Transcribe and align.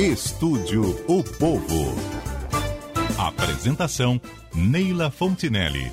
Estúdio 0.00 0.82
O 1.06 1.22
Povo. 1.22 1.94
Apresentação 3.18 4.18
Neila 4.54 5.10
Fontinelli. 5.10 5.92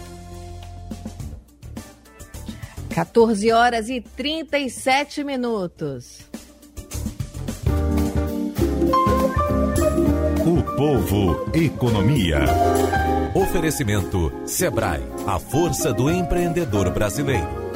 14 2.96 3.52
horas 3.52 3.90
e 3.90 4.00
37 4.00 5.26
minutos. 5.26 6.22
O 10.46 10.64
Povo 10.78 11.52
Economia. 11.54 12.46
Oferecimento 13.36 14.32
Sebrae, 14.46 15.04
a 15.28 15.38
força 15.38 15.92
do 15.92 16.10
empreendedor 16.10 16.90
brasileiro. 16.92 17.67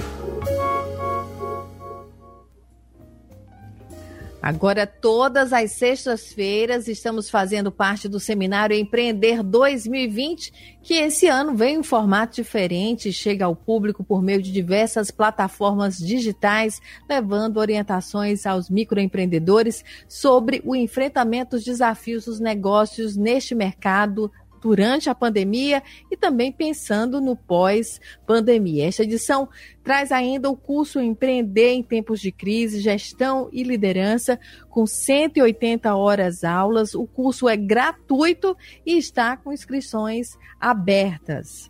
Agora, 4.42 4.88
todas 4.88 5.54
as 5.54 5.74
sextas-feiras, 5.74 6.88
estamos 6.88 7.30
fazendo 7.30 7.72
parte 7.72 8.10
do 8.10 8.20
seminário 8.20 8.76
Empreender 8.76 9.44
2020, 9.44 10.80
que 10.82 10.96
esse 10.96 11.28
ano 11.28 11.54
vem 11.56 11.76
em 11.76 11.78
um 11.78 11.84
formato 11.84 12.38
diferente 12.38 13.10
e 13.10 13.14
chega 13.14 13.46
ao 13.46 13.56
público 13.56 14.04
por 14.04 14.24
meio 14.24 14.42
de 14.42 14.52
diversas 14.52 15.12
plataformas 15.12 16.00
digitais, 16.00 16.82
levando 17.08 17.58
orientações 17.58 18.48
aos 18.48 18.68
microempreendedores 18.68 19.86
sobre 20.08 20.60
o 20.66 20.76
enfrentamento 20.76 21.56
dos 21.56 21.64
desafios 21.64 22.26
dos 22.26 22.40
negócios 22.40 23.16
neste 23.16 23.54
mercado 23.54 24.32
durante 24.62 25.10
a 25.10 25.16
pandemia 25.16 25.82
e 26.10 26.16
também 26.16 26.52
pensando 26.52 27.20
no 27.20 27.36
pós-pandemia. 27.36 28.88
Esta 28.88 29.04
edição 29.04 29.50
traz 29.84 30.12
ainda 30.12 30.50
o 30.50 30.56
curso 30.56 31.02
Empreender 31.02 31.72
em 31.72 31.84
Tempos 31.84 32.20
de 32.20 32.32
Crise, 32.32 32.80
Gestão 32.80 33.50
e 33.52 33.64
Liderança, 33.64 34.40
com 34.70 34.86
180 34.86 35.94
horas 35.96 36.44
aulas. 36.44 36.94
O 36.94 37.08
curso 37.08 37.50
é 37.50 37.58
gratuito 37.58 38.56
e 38.86 38.98
está 38.98 39.36
com 39.36 39.52
inscrições 39.52 40.28
abertas. 40.60 41.70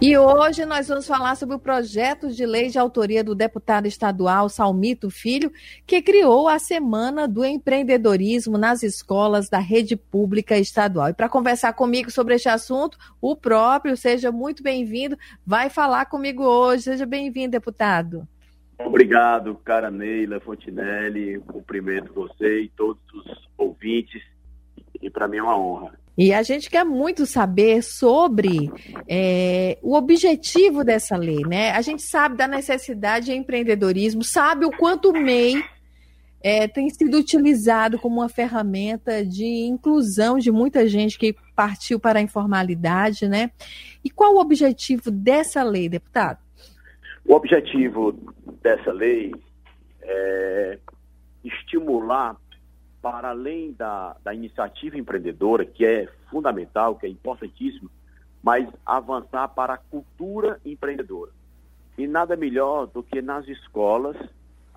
E 0.00 0.16
hoje 0.16 0.64
nós 0.64 0.86
vamos 0.86 1.08
falar 1.08 1.34
sobre 1.34 1.56
o 1.56 1.58
projeto 1.58 2.30
de 2.30 2.46
lei 2.46 2.68
de 2.68 2.78
autoria 2.78 3.24
do 3.24 3.34
deputado 3.34 3.86
estadual 3.86 4.48
Salmito 4.48 5.10
Filho, 5.10 5.50
que 5.84 6.00
criou 6.00 6.46
a 6.46 6.60
Semana 6.60 7.26
do 7.26 7.44
Empreendedorismo 7.44 8.56
nas 8.56 8.84
escolas 8.84 9.48
da 9.48 9.58
rede 9.58 9.96
pública 9.96 10.56
estadual. 10.56 11.08
E 11.08 11.14
para 11.14 11.28
conversar 11.28 11.72
comigo 11.72 12.12
sobre 12.12 12.36
este 12.36 12.48
assunto, 12.48 12.96
o 13.20 13.34
próprio, 13.34 13.96
seja 13.96 14.30
muito 14.30 14.62
bem-vindo, 14.62 15.18
vai 15.44 15.68
falar 15.68 16.06
comigo 16.06 16.44
hoje. 16.44 16.84
Seja 16.84 17.04
bem-vindo, 17.04 17.50
deputado. 17.50 18.26
Obrigado, 18.78 19.56
cara 19.64 19.90
Neila 19.90 20.38
Fontinelli. 20.38 21.40
Cumprimento 21.40 22.14
você 22.14 22.60
e 22.60 22.68
todos 22.68 23.02
os 23.12 23.48
ouvintes. 23.58 24.22
E 25.02 25.10
para 25.10 25.26
mim 25.26 25.38
é 25.38 25.42
uma 25.42 25.58
honra. 25.58 25.98
E 26.18 26.34
a 26.34 26.42
gente 26.42 26.68
quer 26.68 26.84
muito 26.84 27.24
saber 27.24 27.80
sobre 27.80 28.68
é, 29.08 29.78
o 29.80 29.94
objetivo 29.94 30.82
dessa 30.82 31.16
lei, 31.16 31.42
né? 31.46 31.70
A 31.70 31.80
gente 31.80 32.02
sabe 32.02 32.36
da 32.36 32.48
necessidade 32.48 33.26
de 33.26 33.32
empreendedorismo, 33.34 34.24
sabe 34.24 34.66
o 34.66 34.70
quanto 34.72 35.10
o 35.10 35.12
MEI 35.12 35.62
é, 36.42 36.66
tem 36.66 36.90
sido 36.90 37.16
utilizado 37.16 38.00
como 38.00 38.16
uma 38.16 38.28
ferramenta 38.28 39.24
de 39.24 39.44
inclusão 39.44 40.38
de 40.38 40.50
muita 40.50 40.88
gente 40.88 41.16
que 41.16 41.36
partiu 41.54 42.00
para 42.00 42.18
a 42.18 42.22
informalidade, 42.22 43.28
né? 43.28 43.52
E 44.04 44.10
qual 44.10 44.34
o 44.34 44.40
objetivo 44.40 45.12
dessa 45.12 45.62
lei, 45.62 45.88
deputado? 45.88 46.40
O 47.24 47.32
objetivo 47.32 48.18
dessa 48.60 48.90
lei 48.90 49.32
é 50.02 50.78
estimular 51.44 52.36
para 53.00 53.30
além 53.30 53.72
da, 53.72 54.16
da 54.24 54.34
iniciativa 54.34 54.98
empreendedora, 54.98 55.64
que 55.64 55.84
é 55.84 56.08
fundamental, 56.30 56.96
que 56.96 57.06
é 57.06 57.08
importantíssimo, 57.08 57.90
mas 58.42 58.68
avançar 58.84 59.48
para 59.48 59.74
a 59.74 59.78
cultura 59.78 60.60
empreendedora. 60.64 61.30
E 61.96 62.06
nada 62.06 62.36
melhor 62.36 62.86
do 62.86 63.02
que 63.02 63.20
nas 63.20 63.46
escolas 63.48 64.16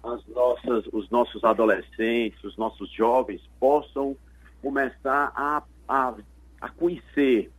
as 0.03 0.25
nossas, 0.27 0.87
os 0.91 1.09
nossos 1.09 1.43
adolescentes, 1.43 2.43
os 2.43 2.57
nossos 2.57 2.91
jovens 2.91 3.41
possam 3.59 4.15
começar 4.61 5.31
a, 5.35 5.63
a, 5.87 6.15
a 6.59 6.69
conhecer, 6.69 7.51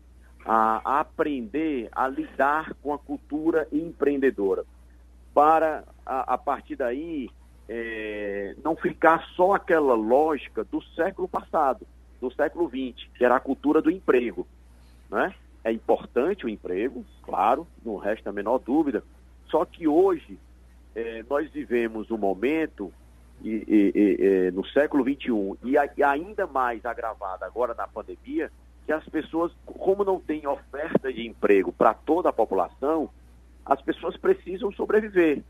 a, 0.44 0.80
a 0.84 1.00
aprender 1.00 1.88
a 1.92 2.08
lidar 2.08 2.74
com 2.82 2.92
a 2.92 2.98
cultura 2.98 3.68
empreendedora. 3.72 4.64
Para, 5.32 5.84
a, 6.04 6.34
a 6.34 6.38
partir 6.38 6.76
daí, 6.76 7.30
é, 7.68 8.54
não 8.62 8.76
ficar 8.76 9.24
só 9.34 9.54
aquela 9.54 9.94
lógica 9.94 10.64
do 10.64 10.82
século 10.94 11.28
passado, 11.28 11.86
do 12.20 12.32
século 12.32 12.68
XX, 12.68 13.08
que 13.14 13.24
era 13.24 13.36
a 13.36 13.40
cultura 13.40 13.80
do 13.80 13.90
emprego. 13.90 14.46
Né? 15.10 15.34
É 15.64 15.72
importante 15.72 16.46
o 16.46 16.48
emprego, 16.48 17.04
claro, 17.22 17.66
não 17.84 17.96
resta 17.96 18.30
a 18.30 18.32
menor 18.32 18.58
dúvida, 18.58 19.02
só 19.46 19.64
que 19.64 19.86
hoje 19.86 20.38
é, 20.94 21.24
nós 21.28 21.50
vivemos 21.50 22.10
um 22.10 22.18
momento, 22.18 22.92
e, 23.42 23.64
e, 23.66 23.92
e, 23.94 24.50
no 24.52 24.64
século 24.66 25.04
XXI, 25.04 25.58
e, 25.64 25.74
e 25.96 26.02
ainda 26.02 26.46
mais 26.46 26.84
agravado 26.84 27.44
agora 27.44 27.74
na 27.74 27.86
pandemia, 27.86 28.50
que 28.86 28.92
as 28.92 29.04
pessoas, 29.08 29.52
como 29.64 30.04
não 30.04 30.20
tem 30.20 30.46
oferta 30.46 31.12
de 31.12 31.26
emprego 31.26 31.72
para 31.72 31.94
toda 31.94 32.28
a 32.28 32.32
população, 32.32 33.08
as 33.64 33.80
pessoas 33.80 34.16
precisam 34.16 34.72
sobreviver. 34.72 35.42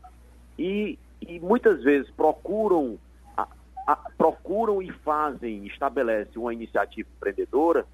E 0.57 0.99
e 1.27 1.39
muitas 1.39 1.83
vezes 1.83 2.09
procuram, 2.11 2.97
a, 3.35 3.47
a, 3.87 3.95
procuram 4.17 4.81
e 4.81 4.91
fazem, 4.91 5.65
estabelecem 5.65 6.41
uma 6.41 6.53
iniciativa 6.53 7.07
empreendedora, 7.17 7.85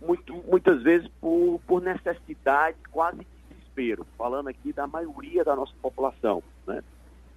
muito, 0.00 0.34
muitas 0.48 0.82
vezes 0.82 1.08
por, 1.20 1.60
por 1.66 1.80
necessidade, 1.80 2.76
quase 2.90 3.26
desespero, 3.48 4.06
falando 4.18 4.48
aqui 4.48 4.72
da 4.72 4.86
maioria 4.86 5.44
da 5.44 5.54
nossa 5.54 5.72
população, 5.80 6.42
né, 6.66 6.82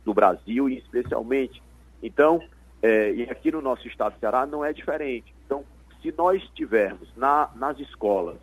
do 0.03 0.13
Brasil 0.13 0.69
e 0.69 0.78
especialmente. 0.78 1.62
Então, 2.01 2.41
é, 2.81 3.12
e 3.13 3.23
aqui 3.23 3.51
no 3.51 3.62
nosso 3.62 3.88
estado 3.88 4.13
do 4.13 4.19
Ceará 4.19 4.45
não 4.45 4.63
é 4.63 4.73
diferente. 4.73 5.33
Então, 5.45 5.63
se 6.01 6.13
nós 6.17 6.41
tivermos 6.56 7.09
na, 7.16 7.50
nas 7.56 7.79
escolas, 7.79 8.38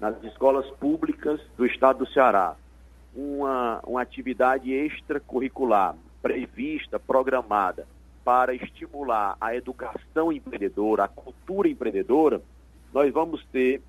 nas 0.00 0.22
escolas 0.24 0.68
públicas 0.72 1.40
do 1.56 1.66
estado 1.66 1.98
do 1.98 2.06
Ceará, 2.12 2.56
uma, 3.14 3.80
uma 3.86 4.02
atividade 4.02 4.72
extracurricular 4.72 5.94
prevista, 6.24 6.98
programada 6.98 7.86
para 8.24 8.54
estimular 8.54 9.36
a 9.38 9.54
educação 9.54 10.32
empreendedora, 10.32 11.04
a 11.04 11.08
cultura 11.08 11.68
empreendedora, 11.68 12.40
nós 12.94 13.12
vamos 13.12 13.44
ter 13.52 13.82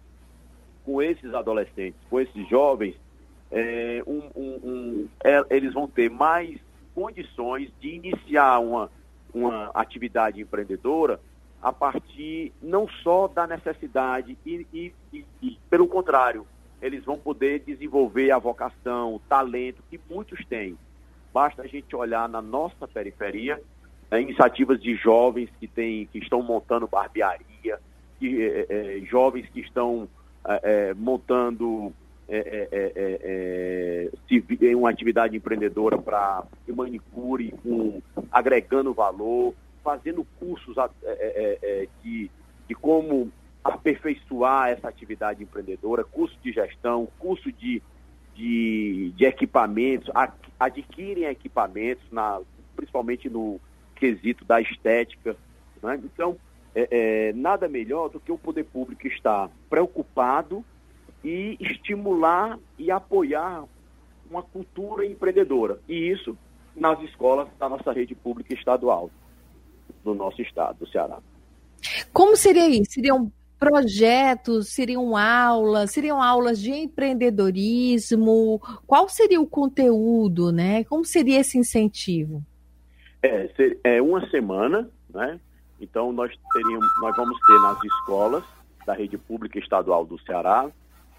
com 0.84 1.01
esses 1.01 1.34
adolescentes, 1.34 1.97
com 2.09 2.19
esses 2.19 2.45
jovens, 2.50 2.94
é, 3.50 4.03
um, 4.06 4.22
um, 4.35 4.59
um, 4.63 5.07
é, 5.24 5.45
eles 5.50 5.74
vão 5.74 5.88
ter 5.88 6.09
mais 6.09 6.59
condições 6.94 7.72
de 7.79 7.95
iniciar 7.95 8.59
uma, 8.59 8.91
uma 9.34 9.72
atividade 9.74 10.41
empreendedora 10.41 11.22
a 11.62 11.72
partir 11.72 12.51
não 12.62 12.85
só 13.01 13.29
da 13.29 13.47
necessidade 13.47 14.38
e, 14.45 14.68
e, 14.74 14.94
e, 15.13 15.25
e, 15.41 15.57
pelo 15.69 15.88
contrário, 15.88 16.45
eles 16.81 17.06
vão 17.06 17.18
poder 17.18 17.59
desenvolver 17.65 18.31
a 18.31 18.38
vocação, 18.38 19.15
o 19.15 19.19
talento 19.19 19.81
que 19.89 19.98
muitos 20.09 20.44
têm. 20.45 20.77
Basta 21.35 21.63
a 21.63 21.67
gente 21.67 21.93
olhar 21.93 22.29
na 22.29 22.41
nossa 22.41 22.87
periferia 22.87 23.61
né, 24.09 24.21
iniciativas 24.21 24.81
de 24.81 24.95
jovens 24.95 25.49
que, 25.59 25.67
tem, 25.67 26.05
que 26.05 26.17
estão 26.17 26.41
montando 26.41 26.87
barbearia, 26.87 27.77
que, 28.17 28.41
é, 28.41 28.65
é, 28.69 28.99
jovens 29.01 29.45
que 29.49 29.59
estão 29.59 30.07
é, 30.63 30.93
montando 30.93 31.93
uma 34.77 34.89
atividade 34.89 35.35
empreendedora 35.35 35.97
para 35.97 36.45
manicure, 36.69 37.53
com, 37.61 38.01
agregando 38.31 38.93
valor, 38.93 39.53
fazendo 39.83 40.25
cursos 40.39 40.73
de, 42.01 42.31
de 42.65 42.75
como 42.75 43.29
aperfeiçoar 43.61 44.69
essa 44.69 44.87
atividade 44.87 45.43
empreendedora, 45.43 46.01
curso 46.05 46.37
de 46.41 46.53
gestão, 46.53 47.09
curso 47.19 47.51
de 47.51 47.83
de, 48.35 49.13
de 49.15 49.25
equipamentos, 49.25 50.11
adquirem 50.59 51.25
equipamentos, 51.25 52.03
na, 52.11 52.41
principalmente 52.75 53.29
no 53.29 53.59
quesito 53.95 54.43
da 54.45 54.61
estética. 54.61 55.35
Né? 55.81 55.99
Então, 56.03 56.37
é, 56.75 56.87
é, 57.29 57.33
nada 57.33 57.67
melhor 57.67 58.09
do 58.09 58.19
que 58.19 58.31
o 58.31 58.37
poder 58.37 58.65
público 58.65 59.07
estar 59.07 59.49
preocupado 59.69 60.63
e 61.23 61.57
estimular 61.59 62.59
e 62.77 62.91
apoiar 62.91 63.63
uma 64.29 64.43
cultura 64.43 65.05
empreendedora. 65.05 65.79
E 65.87 66.11
isso 66.11 66.37
nas 66.75 67.01
escolas 67.03 67.47
da 67.57 67.69
nossa 67.69 67.93
rede 67.93 68.13
pública 68.13 68.53
estadual 68.53 69.09
do 70.03 70.13
nosso 70.13 70.41
estado, 70.41 70.79
do 70.79 70.87
Ceará. 70.87 71.19
Como 72.11 72.35
seria 72.35 72.67
isso? 72.67 72.91
Seriam 72.91 73.31
projetos, 73.60 74.74
seriam 74.74 75.16
aulas, 75.16 75.92
seriam 75.92 76.22
aulas 76.22 76.60
de 76.60 76.72
empreendedorismo? 76.72 78.62
Qual 78.86 79.07
seria 79.10 79.40
o 79.40 79.48
conteúdo, 79.48 80.52
né? 80.52 80.84
Como 80.86 81.06
seria 81.06 81.40
esse 81.40 81.57
incentivo? 81.57 82.44
É, 83.24 83.50
é 83.84 84.02
uma 84.02 84.28
semana, 84.30 84.90
né? 85.13 85.40
Então 85.80 86.12
nós 86.12 86.31
teríamos, 86.54 86.88
nós 87.02 87.16
vamos 87.16 87.38
ter 87.46 87.60
nas 87.60 87.84
escolas 87.84 88.44
da 88.86 88.94
rede 88.94 89.18
pública 89.18 89.57
estadual 89.60 90.06
do 90.06 90.19
Ceará 90.19 90.69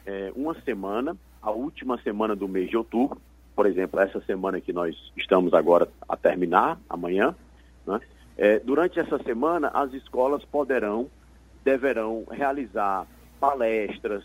é, 0.06 0.32
uma 0.36 0.54
semana, 0.62 1.16
a 1.42 1.50
última 1.50 1.98
semana 1.98 2.36
do 2.36 2.46
mês 2.46 2.70
de 2.70 2.76
outubro, 2.76 3.20
por 3.54 3.66
exemplo, 3.66 3.98
essa 3.98 4.20
semana 4.20 4.60
que 4.60 4.72
nós 4.72 4.94
estamos 5.16 5.52
agora 5.52 5.88
a 6.08 6.16
terminar, 6.16 6.78
amanhã, 6.88 7.34
né? 7.86 8.00
é, 8.36 8.58
durante 8.60 9.00
essa 9.00 9.18
semana 9.24 9.68
as 9.68 9.92
escolas 9.92 10.44
poderão, 10.44 11.10
deverão 11.66 12.24
realizar 12.30 13.08
palestras, 13.40 14.22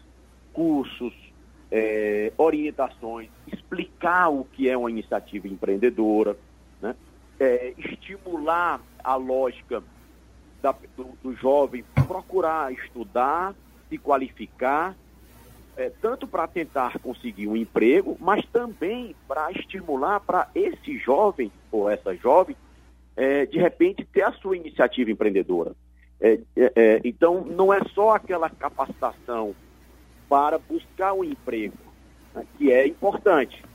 cursos, 0.53 1.11
é, 1.71 2.31
orientações, 2.37 3.29
explicar 3.51 4.29
o 4.29 4.45
que 4.45 4.69
é 4.69 4.77
uma 4.77 4.91
iniciativa 4.91 5.47
empreendedora, 5.47 6.37
né? 6.79 6.95
é, 7.39 7.73
estimular 7.79 8.79
a 9.03 9.15
lógica 9.15 9.81
da, 10.61 10.75
do, 10.95 11.17
do 11.23 11.35
jovem 11.35 11.83
procurar 12.07 12.71
estudar, 12.71 13.55
se 13.89 13.97
qualificar 13.97 14.95
é, 15.75 15.89
tanto 15.99 16.27
para 16.27 16.45
tentar 16.47 16.99
conseguir 16.99 17.47
um 17.47 17.57
emprego, 17.57 18.15
mas 18.19 18.45
também 18.51 19.15
para 19.27 19.51
estimular 19.51 20.19
para 20.19 20.47
esse 20.53 20.99
jovem 20.99 21.51
ou 21.71 21.89
essa 21.89 22.15
jovem, 22.15 22.55
é, 23.15 23.47
de 23.47 23.57
repente, 23.57 24.05
ter 24.05 24.21
a 24.21 24.31
sua 24.33 24.55
iniciativa 24.55 25.09
empreendedora. 25.09 25.73
É, 26.21 26.39
é, 26.55 26.71
é, 26.75 27.01
então, 27.03 27.43
não 27.43 27.73
é 27.73 27.79
só 27.95 28.15
aquela 28.15 28.47
capacitação 28.47 29.55
para 30.29 30.59
buscar 30.59 31.13
um 31.13 31.23
emprego, 31.23 31.75
né, 32.35 32.45
que 32.57 32.71
é 32.71 32.85
importante, 32.85 33.65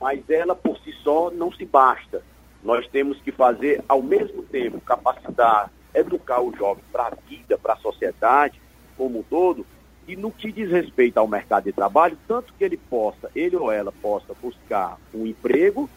mas 0.00 0.28
ela 0.30 0.54
por 0.54 0.78
si 0.78 0.92
só 1.04 1.30
não 1.30 1.52
se 1.52 1.66
basta. 1.66 2.22
Nós 2.64 2.88
temos 2.88 3.20
que 3.20 3.30
fazer, 3.30 3.84
ao 3.86 4.02
mesmo 4.02 4.42
tempo, 4.42 4.80
capacitar, 4.80 5.70
educar 5.94 6.40
o 6.40 6.56
jovem 6.56 6.82
para 6.90 7.08
a 7.08 7.14
vida, 7.28 7.58
para 7.58 7.74
a 7.74 7.78
sociedade 7.78 8.60
como 8.96 9.18
um 9.18 9.22
todo, 9.22 9.66
e 10.08 10.16
no 10.16 10.30
que 10.30 10.50
diz 10.50 10.70
respeito 10.70 11.18
ao 11.18 11.28
mercado 11.28 11.64
de 11.64 11.72
trabalho, 11.72 12.18
tanto 12.26 12.54
que 12.54 12.64
ele 12.64 12.76
possa, 12.76 13.30
ele 13.34 13.56
ou 13.56 13.70
ela 13.70 13.92
possa 13.92 14.34
buscar 14.40 14.98
um 15.14 15.26
emprego, 15.26 15.88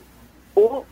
ou 0.53 0.85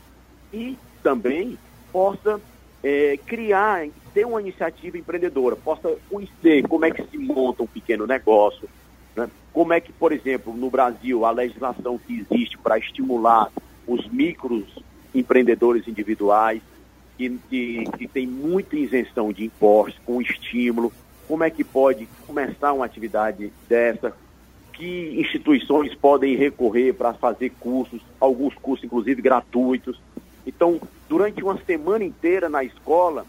e 0.51 0.77
também 1.01 1.57
possa 1.91 2.39
é, 2.83 3.17
criar, 3.25 3.87
ter 4.13 4.25
uma 4.25 4.41
iniciativa 4.41 4.97
empreendedora, 4.97 5.55
possa 5.55 5.95
conhecer 6.09 6.67
como 6.67 6.85
é 6.85 6.91
que 6.91 7.03
se 7.07 7.17
monta 7.17 7.63
um 7.63 7.67
pequeno 7.67 8.05
negócio, 8.05 8.67
né? 9.15 9.29
como 9.53 9.73
é 9.73 9.79
que, 9.79 9.93
por 9.93 10.11
exemplo, 10.11 10.53
no 10.53 10.69
Brasil, 10.69 11.25
a 11.25 11.31
legislação 11.31 11.97
que 11.97 12.19
existe 12.19 12.57
para 12.57 12.77
estimular 12.77 13.49
os 13.87 14.07
micros 14.09 14.65
empreendedores 15.15 15.87
individuais, 15.87 16.61
que, 17.17 17.29
que, 17.49 17.83
que 17.97 18.07
tem 18.07 18.27
muita 18.27 18.75
isenção 18.75 19.31
de 19.31 19.45
impostos, 19.45 20.01
com 20.05 20.21
estímulo, 20.21 20.91
como 21.27 21.43
é 21.43 21.49
que 21.49 21.63
pode 21.63 22.07
começar 22.27 22.73
uma 22.73 22.85
atividade 22.85 23.51
dessa, 23.69 24.13
que 24.73 25.15
instituições 25.19 25.93
podem 25.95 26.35
recorrer 26.35 26.93
para 26.93 27.13
fazer 27.13 27.51
cursos, 27.59 28.01
alguns 28.19 28.55
cursos 28.55 28.83
inclusive 28.83 29.21
gratuitos. 29.21 29.99
Então, 30.45 30.81
durante 31.13 31.43
uma 31.43 31.59
semana 31.59 32.03
inteira 32.03 32.49
na 32.49 32.63
escola, 32.63 33.23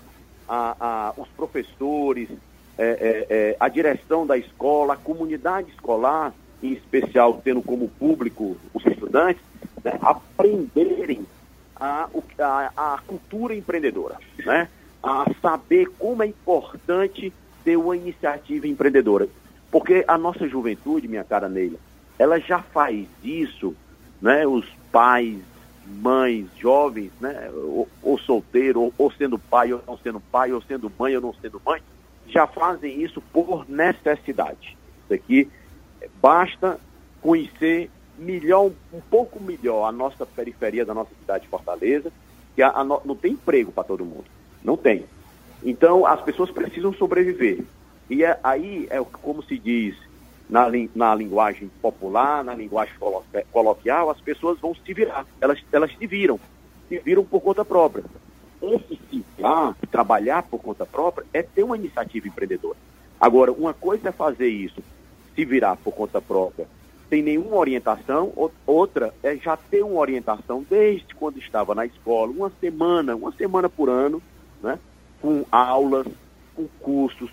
a, 0.48 0.74
a, 0.80 1.20
os 1.20 1.28
professores, 1.36 2.30
é, 2.78 2.82
é, 2.82 3.26
é, 3.28 3.56
a 3.60 3.68
direção 3.68 4.26
da 4.26 4.38
escola, 4.38 4.94
a 4.94 4.96
comunidade 4.96 5.68
escolar, 5.68 6.32
em 6.62 6.72
especial 6.72 7.42
tendo 7.44 7.60
como 7.60 7.86
público 7.86 8.56
os 8.72 8.86
estudantes, 8.86 9.42
né, 9.84 9.98
aprenderem 10.00 11.26
a, 11.76 12.08
a, 12.38 12.94
a 12.94 12.98
cultura 13.06 13.54
empreendedora, 13.54 14.16
né? 14.38 14.66
a 15.02 15.26
saber 15.42 15.90
como 15.98 16.22
é 16.22 16.26
importante 16.26 17.34
ter 17.62 17.76
uma 17.76 17.94
iniciativa 17.94 18.66
empreendedora. 18.66 19.28
Porque 19.70 20.06
a 20.08 20.16
nossa 20.16 20.48
juventude, 20.48 21.06
minha 21.06 21.22
cara 21.22 21.50
Neila, 21.50 21.76
ela 22.18 22.40
já 22.40 22.60
faz 22.60 23.06
isso, 23.22 23.76
né? 24.22 24.46
Os 24.46 24.64
pais, 24.90 25.36
mães, 25.86 26.46
jovens, 26.56 27.10
né? 27.20 27.50
Ou, 27.52 27.88
ou 28.02 28.18
solteiro, 28.18 28.80
ou, 28.80 28.94
ou 28.96 29.10
sendo 29.12 29.38
pai, 29.38 29.72
ou 29.72 29.82
não 29.86 29.98
sendo 29.98 30.20
pai, 30.20 30.52
ou 30.52 30.62
sendo 30.62 30.92
mãe, 30.98 31.14
ou 31.16 31.22
não 31.22 31.34
sendo 31.34 31.60
mãe, 31.64 31.80
já 32.26 32.46
fazem 32.46 33.02
isso 33.02 33.20
por 33.32 33.68
necessidade. 33.68 34.76
Isso 35.04 35.14
aqui 35.14 35.50
basta 36.20 36.78
conhecer 37.20 37.90
melhor, 38.18 38.70
um 38.92 39.00
pouco 39.10 39.42
melhor 39.42 39.86
a 39.86 39.92
nossa 39.92 40.24
periferia 40.24 40.84
da 40.84 40.94
nossa 40.94 41.10
cidade 41.20 41.44
de 41.44 41.50
Fortaleza, 41.50 42.12
que 42.54 42.62
a, 42.62 42.68
a, 42.68 42.84
não 42.84 43.16
tem 43.16 43.32
emprego 43.32 43.72
para 43.72 43.84
todo 43.84 44.04
mundo. 44.04 44.24
Não 44.62 44.76
tem. 44.76 45.04
Então, 45.62 46.06
as 46.06 46.20
pessoas 46.20 46.50
precisam 46.50 46.92
sobreviver. 46.92 47.64
E 48.08 48.22
é, 48.22 48.38
aí 48.42 48.86
é 48.90 49.02
como 49.02 49.42
se 49.42 49.58
diz 49.58 49.96
na, 50.48 50.66
na 50.94 51.14
linguagem 51.14 51.70
popular, 51.80 52.44
na 52.44 52.54
linguagem 52.54 52.94
coloquial, 53.52 54.10
as 54.10 54.20
pessoas 54.20 54.58
vão 54.60 54.74
se 54.74 54.92
virar. 54.92 55.26
Elas, 55.40 55.62
elas 55.72 55.90
se 55.96 56.06
viram. 56.06 56.38
Se 56.88 56.98
viram 56.98 57.24
por 57.24 57.40
conta 57.40 57.64
própria. 57.64 58.04
Esse 58.62 58.98
se 59.10 59.24
virar, 59.36 59.74
trabalhar 59.90 60.42
por 60.42 60.60
conta 60.60 60.86
própria, 60.86 61.26
é 61.32 61.42
ter 61.42 61.62
uma 61.62 61.76
iniciativa 61.76 62.28
empreendedora. 62.28 62.76
Agora, 63.20 63.52
uma 63.52 63.72
coisa 63.72 64.08
é 64.08 64.12
fazer 64.12 64.48
isso, 64.48 64.82
se 65.34 65.44
virar 65.44 65.76
por 65.76 65.92
conta 65.92 66.20
própria, 66.20 66.66
sem 67.08 67.22
nenhuma 67.22 67.56
orientação, 67.56 68.32
outra 68.66 69.14
é 69.22 69.36
já 69.36 69.56
ter 69.56 69.84
uma 69.84 70.00
orientação 70.00 70.64
desde 70.68 71.14
quando 71.14 71.38
estava 71.38 71.74
na 71.74 71.86
escola, 71.86 72.32
uma 72.32 72.50
semana, 72.60 73.14
uma 73.14 73.32
semana 73.32 73.68
por 73.68 73.88
ano, 73.88 74.22
né? 74.62 74.78
com 75.20 75.44
aulas, 75.50 76.06
com 76.54 76.66
cursos, 76.80 77.30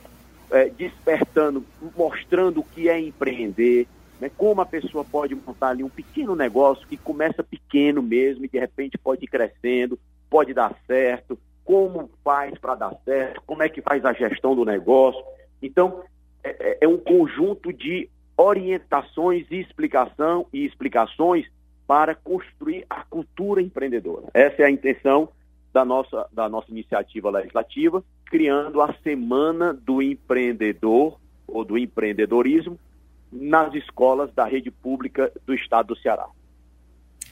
é, 0.51 0.69
despertando, 0.69 1.65
mostrando 1.95 2.59
o 2.59 2.63
que 2.63 2.89
é 2.89 2.99
empreender, 2.99 3.87
né, 4.19 4.29
como 4.37 4.61
a 4.61 4.65
pessoa 4.65 5.03
pode 5.03 5.33
montar 5.33 5.69
ali 5.69 5.83
um 5.83 5.89
pequeno 5.89 6.35
negócio 6.35 6.87
que 6.87 6.97
começa 6.97 7.43
pequeno 7.43 8.01
mesmo 8.01 8.45
e 8.45 8.49
de 8.49 8.59
repente 8.59 8.97
pode 8.97 9.23
ir 9.23 9.27
crescendo, 9.27 9.97
pode 10.29 10.53
dar 10.53 10.75
certo, 10.85 11.39
como 11.63 12.09
faz 12.23 12.57
para 12.59 12.75
dar 12.75 12.93
certo, 13.03 13.41
como 13.45 13.63
é 13.63 13.69
que 13.69 13.81
faz 13.81 14.05
a 14.05 14.13
gestão 14.13 14.55
do 14.55 14.65
negócio. 14.65 15.23
Então, 15.61 16.03
é, 16.43 16.49
é, 16.49 16.77
é 16.81 16.87
um 16.87 16.97
conjunto 16.97 17.71
de 17.71 18.09
orientações 18.35 19.45
e 19.49 19.59
explicação 19.59 20.45
e 20.51 20.65
explicações 20.65 21.45
para 21.87 22.15
construir 22.15 22.85
a 22.89 23.03
cultura 23.03 23.61
empreendedora. 23.61 24.27
Essa 24.33 24.63
é 24.63 24.65
a 24.65 24.71
intenção 24.71 25.29
da 25.73 25.85
nossa, 25.85 26.27
da 26.31 26.49
nossa 26.49 26.71
iniciativa 26.71 27.29
legislativa, 27.29 28.03
criando 28.31 28.81
a 28.81 28.93
Semana 29.03 29.73
do 29.73 30.01
Empreendedor 30.01 31.19
ou 31.45 31.65
do 31.65 31.77
Empreendedorismo 31.77 32.79
nas 33.29 33.73
escolas 33.75 34.33
da 34.33 34.45
rede 34.45 34.71
pública 34.71 35.29
do 35.45 35.53
Estado 35.53 35.87
do 35.87 35.97
Ceará. 35.97 36.27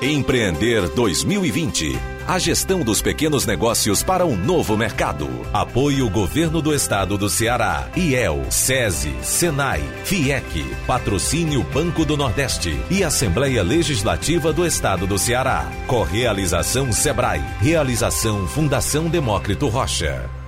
Empreender 0.01 0.89
2020. 0.89 1.93
A 2.27 2.38
gestão 2.38 2.82
dos 2.82 3.01
pequenos 3.01 3.46
negócios 3.46 4.03
para 4.03 4.25
um 4.25 4.36
novo 4.36 4.75
mercado. 4.75 5.29
Apoio 5.53 6.10
Governo 6.10 6.62
do 6.62 6.74
Estado 6.74 7.17
do 7.17 7.29
Ceará. 7.29 7.89
IEL, 7.96 8.43
SESI, 8.50 9.15
SENAI, 9.22 9.82
FIEC. 10.03 10.65
Patrocínio 10.86 11.63
Banco 11.63 12.03
do 12.03 12.17
Nordeste 12.17 12.77
e 12.91 13.01
Assembleia 13.01 13.63
Legislativa 13.63 14.51
do 14.51 14.65
Estado 14.65 15.08
do 15.08 15.17
Ceará. 15.17 15.72
Correalização 15.88 16.91
Sebrae. 16.91 17.39
Realização 17.62 18.46
Fundação 18.46 19.08
Demócrito 19.08 19.70
Rocha. 19.70 20.42